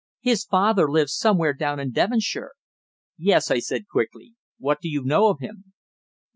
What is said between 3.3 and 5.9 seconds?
I said quickly. "What do you know of him?"